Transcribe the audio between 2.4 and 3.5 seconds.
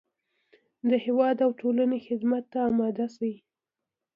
ته اماده شي.